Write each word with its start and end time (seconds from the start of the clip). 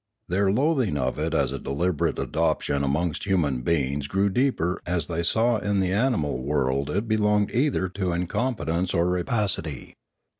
Their 0.27 0.51
loathing 0.51 0.97
of 0.97 1.19
it 1.19 1.35
as 1.35 1.51
a 1.51 1.59
deliberate 1.59 2.17
adoption 2.17 2.83
amongst 2.83 3.25
human 3.25 3.61
beings 3.61 4.07
grew 4.07 4.29
deeper 4.31 4.81
as 4.83 5.05
they 5.05 5.21
saw 5.21 5.59
that 5.59 5.69
in 5.69 5.79
the 5.79 5.91
animal 5.93 6.41
world 6.41 6.89
it 6.89 7.07
belonged 7.07 7.51
either 7.51 7.87
to 7.89 8.11
incompetence 8.11 8.95
or 8.95 9.05
rapacity. 9.07 9.93